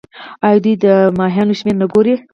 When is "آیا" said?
0.45-0.59